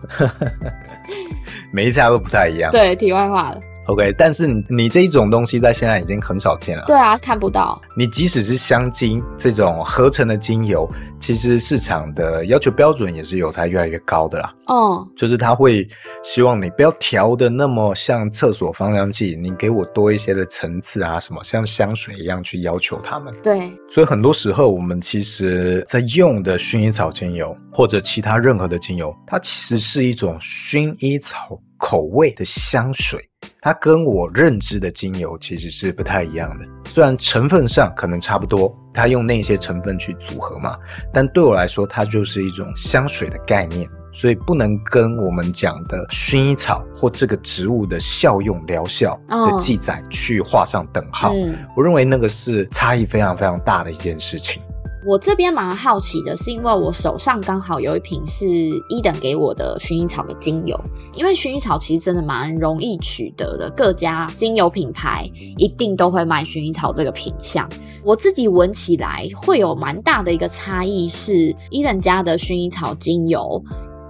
[1.73, 2.71] 每一家都不太一样。
[2.71, 3.59] 对，题外话了。
[3.87, 6.85] OK，但是你你这一种东西在现在已经很少见了。
[6.87, 7.81] 对啊，看不到。
[7.97, 10.87] 你即使是香精这种合成的精油，
[11.21, 14.55] 其实市场的要求标准也是有在越来越高的啦。
[14.67, 15.87] 哦，就是他会
[16.23, 23.35] 希望你不要调的那么像厕所芳香剂，你给我多一些的层次啊，什么像香水一样去要求他们。
[23.43, 33.21] 对，所以很多时候我们其实在用的薰衣草精油或者其他任何的精油，它其实是一种薰衣草口味的香水。
[33.69, 40.75] 它跟我认知的精油其实是不太一样的，虽然成分上可能差不多，它用那些成分去组合嘛，
[41.13, 51.35] 但对我来说，它就是一种香水的概念，所以不能跟我们讲的薰衣草或这个植物的效用疗效的记载去画上等号。
[51.35, 54.63] 嗯，我认为那个是差异非常非常大的一件事情。
[55.09, 58.47] 我这边蛮好奇的，是因为我手上刚好有一瓶是
[58.91, 60.79] 伊登给我的薰衣草的精油，
[61.15, 65.25] 因为薰衣草其实真的蛮容易取得的，各家精油品牌
[65.57, 67.67] 一定都会卖薰衣草这个品项。
[68.05, 73.65] 我自己闻起来会有蛮大的一个差异，是伊登家的薰衣草精油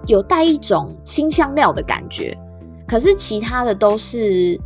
[0.08, 2.36] 有带一种辛香料的感觉，
[2.88, 4.60] 可是其他的都是。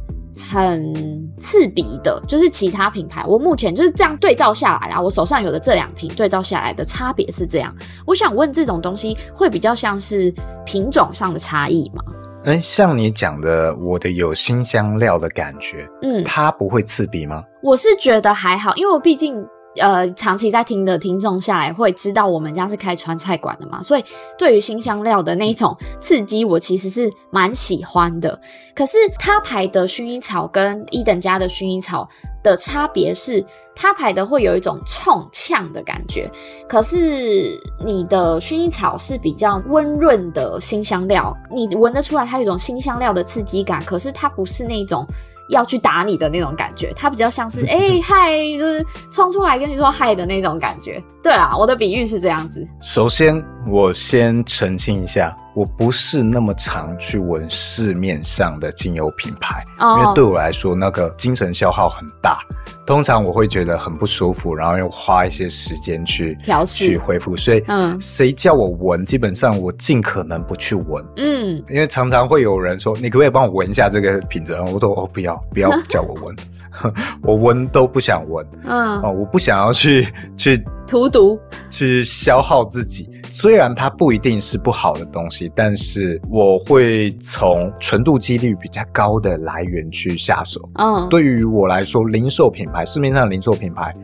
[0.51, 7.75] 很刺鼻的，就是其他品牌，我目前就是这样对照下来啊，我手上有的这两瓶对照下来的差别是这样。
[8.07, 10.33] 我想问，这种东西会比较像是
[10.65, 12.03] 品种上的差异吗？
[12.45, 17.43] 哎、欸，像你讲的，我的有新香料的感觉，嗯，它不会刺鼻吗？
[17.63, 19.37] 我是觉得还好，因为我毕竟
[19.77, 24.05] 呃，长期在听的听众下来会知道，我们家是开川菜馆的嘛，所以
[24.37, 28.39] 对于辛香料的那一种刺激，我其实是蛮喜欢的。
[28.75, 32.09] 可是他牌的薰衣草跟一等家的薰衣草
[32.43, 33.45] 的差别是，
[33.75, 36.31] 他牌的会有一种冲呛的感觉，
[36.69, 45.07] 可是你的薰衣草是比较温润的辛香料，你闻得出来它有一种辛香料的刺激感，可是它不是那种。
[45.49, 51.03] 要去打你的那种感觉，它比较像是哎、 欸、嗨，就是冲出来跟你说嗨的那种感觉。
[51.23, 52.67] 对啦，我的比喻是这样子。
[52.83, 62.39] 首先，我先澄清一下，我不是那么常去闻市面上的精油品牌，哦、因为对我来说那个精神消耗很大。
[62.85, 67.37] 通常我会觉得很不舒服，然后又花一些时间去调试、去恢复。
[67.37, 71.05] 所以，嗯，谁叫我闻，基本上我尽可能不去闻。
[71.17, 76.37] 嗯，因为常常会有人说：“你可不可以帮我闻一下这个品质？”我说：“哦，不要，不要叫我闻，
[77.23, 81.39] 我闻都不想闻。”嗯，哦，我不想要去去荼毒，
[81.71, 83.09] 去消耗自己。
[83.31, 90.61] 虽然它不一定是不好的东西，但是我会从纯度几率比较高的来源去下手。
[90.75, 93.95] 嗯，对于我来说，零售品牌，市面上的零售品牌，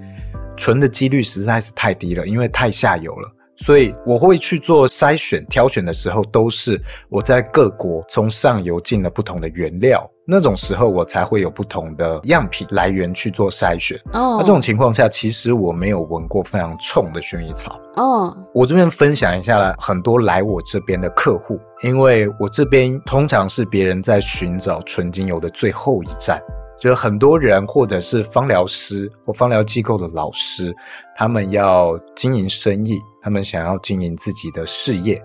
[0.57, 3.31] 纯的几率实在是太低了，因为太下游了。
[3.59, 13.99] 所以我会去做筛选、挑选的时候，都是我在各国从上游进了不同的原料，那种时候我才会有不同的样品来源去做筛选。
[14.13, 17.81] 哦，那这种情况下，其实我没有闻过非常冲的薰衣草。
[17.97, 26.41] 哦，我这边分享一下很多来我这边的客户，因为我这边通常是别人在寻找纯精油的最后一站。
[26.81, 30.75] 就很多人，或者是芳疗师或芳疗机构的老师，
[31.17, 35.21] 他们要经营生意，他们想要经营自己的事业，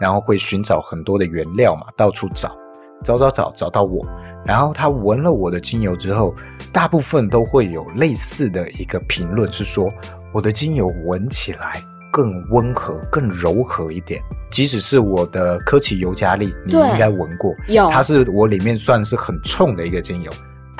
[0.00, 2.56] 然后会寻找很多的原料嘛，到处找，
[3.04, 4.02] 找找找，找到我，
[4.46, 6.34] 然后他闻了我的精油之后，
[6.72, 9.86] 大部分都会有类似的一个评论，是说
[10.32, 14.22] 我的精油闻起来更温和、更柔和一点。
[14.50, 20.32] 即使是我的科奇尤加利，你应该闻过，有，它是我里面算是很冲的一个精油。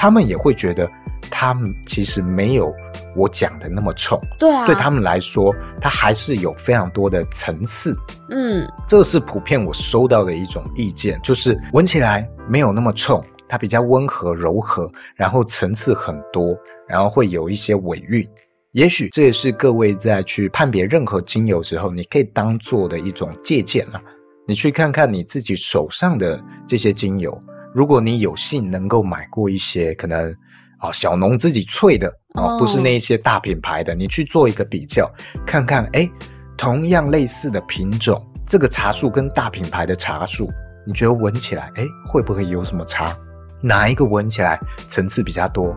[0.05, 0.87] 他们也会觉得，
[1.31, 2.71] 他们其实没有
[3.17, 4.21] 我讲的那么冲。
[4.39, 5.51] 对啊，对他们来说，
[5.81, 7.97] 它还是有非常多的层次。
[8.29, 16.55] 嗯，这是普遍我收到的一种意见，就是闻起来没有那么冲，它比较温和柔和，然后层次很多，
[16.87, 18.29] 然后会有一些尾韵。
[18.73, 23.99] 也许这也是各位在去判别任何精油时候，你可以当做的一种借鉴了。
[24.47, 26.39] 你去看看你自己手上的
[26.69, 27.41] 这些精油。
[27.75, 30.33] 如果你有幸能够买过一些可能
[30.79, 35.11] 啊小农自己萃的啊，不是那一些大品牌的，你去做一个比较，
[35.45, 36.09] 看看哎，
[36.57, 40.49] 同样类似的品种，这个茶树跟大品牌的茶树，
[40.87, 43.13] 你觉得闻起来哎会不会有什么差？
[43.61, 45.77] 哪一个闻起来层次比较多？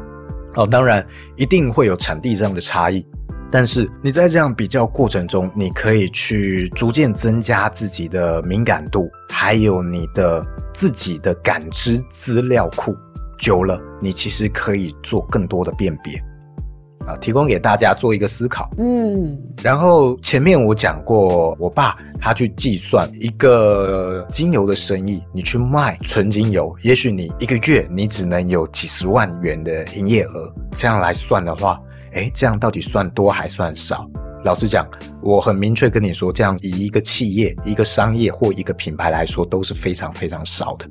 [0.54, 1.04] 哦，当然
[1.36, 3.04] 一定会有产地上的差异。
[3.52, 12.96] 但是你在这样比较过程中，你可以去逐渐增加自己的敏感度，还有你的自己的感知资料库。
[13.40, 16.20] 久了，你其实可以做更多的辨别
[17.06, 18.68] 啊，提供给大家做一个思考。
[18.80, 31.80] 嗯，然后前面我讲过，我爸他去计算一个精油的生意，你去卖纯精油，也许你一个月你只能有几十万元的营业额，这样来算的话。
[32.18, 34.10] 诶，这样到底算多还算少？
[34.44, 34.88] 老实讲，
[35.22, 40.88] 我很明确跟你说，这样以一个企业、一个商业或一个品牌来说，都是非常非常少的。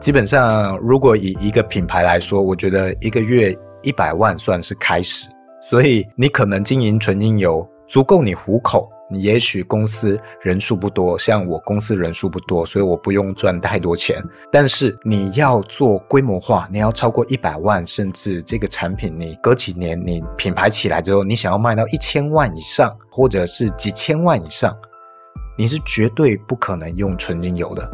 [0.00, 5.28] 基本上，如果以一个品牌来说，我觉得一个月一百万算是开始。
[5.68, 8.88] 所以，你可能经营纯精油，足够你糊口。
[9.10, 14.22] 你也许公司人数不多，像我公司人数不多，所以我不用赚太多钱。
[14.52, 24.76] 但是你要做规模化，你要超过一百万，甚至这个产品你隔几年你品牌起来之后，你想要卖到一千万以上，或者是几千万以上，
[25.58, 27.90] 你是绝对不可能用纯精油的，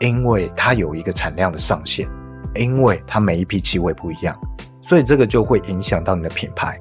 [0.00, 2.08] 因为它有一个产量的上限，
[2.54, 4.38] 因为它每一批气味不一样，
[4.82, 6.78] 所以这个就会影响到你的品牌。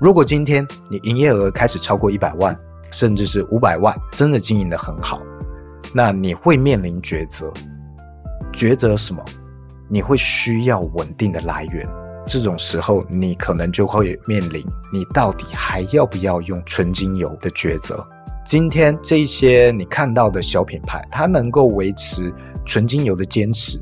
[0.00, 2.58] 如果今天你营业额开始超过一百万，
[2.90, 5.20] 甚至是五百万，真的经营得很好，
[5.94, 7.52] 那你会面临抉择，
[8.52, 9.24] 抉择什么？
[9.88, 11.88] 你会需要稳定的来源，
[12.26, 18.06] 这种时候你可能就会面临你到底还要不要用纯精油的抉择。
[18.46, 22.32] 今天这些你看到的小品牌，它能够维持
[22.64, 23.80] 纯精油的坚持，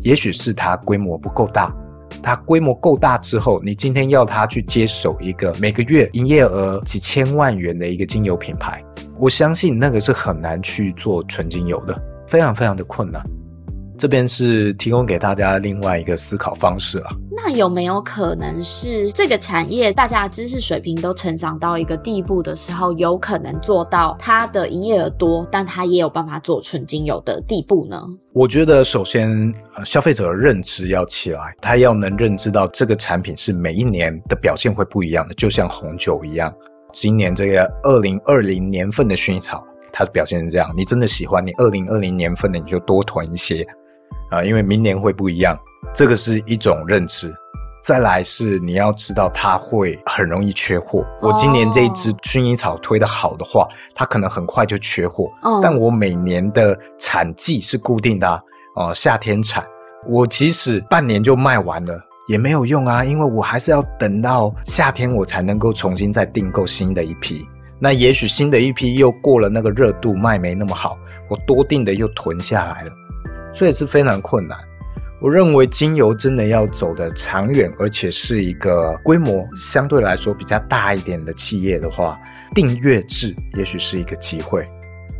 [0.00, 1.74] 也许是它规模不够大。
[2.22, 8.82] 它规模够大之后，你今天要它去接手一个每个月营业额几千万元的一个精油品牌，
[9.16, 13.24] 我相信那个是很难去做纯精油的，非常非常的困难。
[14.00, 17.10] 这边是提供给大家另外一个思考方式了。
[17.36, 28.02] 那有没有可能是这个产业大家的知识水平都成长到一个地步的时候，有可能做到它的营业额多，但它也有办法做纯精油的地步呢？
[28.32, 29.30] 我觉得首先，
[29.76, 36.50] 呃，消费者的认知要起来，他要能认知到这个产品是每一年的表现会不一样的，就像红酒一样。
[36.90, 43.66] 今年这个二零二零年份的薰衣草，它表现是这样，你真的喜欢，你二零二零年份的你就多囤一些。
[44.30, 45.58] 啊，因为明年会不一样，
[45.94, 47.34] 这个是一种认知。
[47.82, 51.04] 再来是你要知道它会很容易缺货。
[51.22, 55.30] 我今年这一支薰衣草推得好的话，它可能很快就缺货。
[55.42, 58.42] 嗯，但我每年的产季是固定的啊，
[58.76, 59.64] 呃，夏天产。
[60.06, 67.46] 我即使半年就卖完了也没有用啊，因为我还是要等到夏天我才能够重新再订购新的一批。
[67.78, 70.98] 那也许新的一批又过了那个热度，卖没那么好，
[71.30, 72.92] 我多订的又囤下来了。
[73.52, 74.58] 所以是非常困难。
[75.20, 82.18] 我认为精油真的要走的长远，而且是一个规模相对来说比较大一点的企业的话，
[82.54, 84.66] 订阅制也许是一个机会。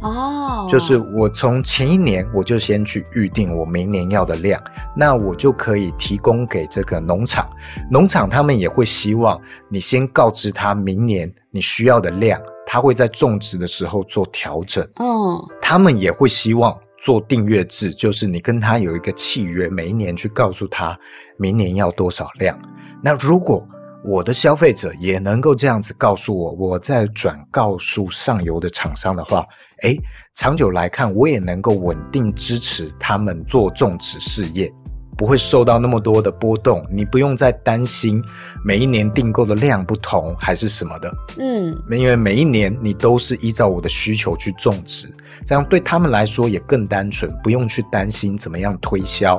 [0.00, 4.58] 哦，就是我从前一年我就先去预定我明年要的量，
[4.96, 7.46] 那我就可以提供给这个农场，
[7.90, 14.82] 农场他们也会希望你先告知他明年你需要的量，他会在种植的时候做调整。
[14.96, 16.74] 哦，他们也会希望。
[17.00, 20.98] 做订阅制，就是你跟他有一个契约，每一年去告诉他
[21.38, 22.56] 明年要多少量。
[23.02, 23.66] 那如果
[24.04, 29.46] 我的消费者也能够这样子告诉我，我再转告诉上游的厂商的话，
[29.82, 29.98] 诶，
[30.34, 34.72] 长久来看，我也能够稳定支持他们做种植事业。
[35.20, 38.24] 不会受到那么多的波动，你不用再担心
[38.64, 45.06] 每一年订购的量不同还是什么的，嗯，因为每一年你都是依照我的需求去种植，
[45.44, 49.38] 这样对他们来说也更单纯，不用去担心怎么样推销，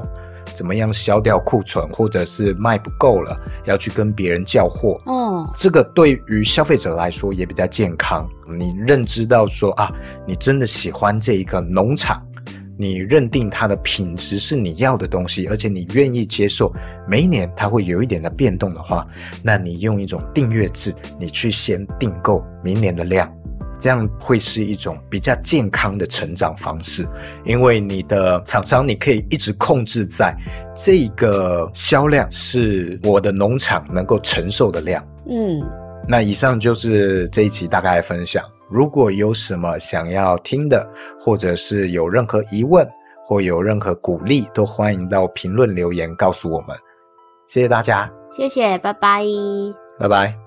[0.54, 9.92] 怎么样销掉库存，或者是卖不够了要去跟别人叫货，嗯，这个对于消费者来说也比较健康，你认知到说啊，
[10.28, 12.24] 你真的喜欢这一个农场。
[12.82, 16.74] 你认定它的品质是你要的东西，而且你愿意接受
[17.08, 19.08] 每一年它会有一点的变动的话，
[19.44, 23.32] 那你用一种订阅制，你去先订购明年的量，
[23.80, 27.08] 这样会是一种比较健康的成长方式。
[27.46, 30.36] 因为你的厂商你可以一直控制在
[30.76, 35.06] 这个销量是我的农场能够承受的量。
[35.30, 35.62] 嗯，
[36.08, 38.44] 那以上就是这一期大概的分享。
[38.72, 42.88] 如果有什么想要听的，或者是有任何疑问，
[43.28, 46.76] 或有任何鼓励，都欢迎到评论留言告诉我们。
[47.48, 49.26] 谢谢大家，谢谢，拜拜，
[50.00, 50.41] 拜拜。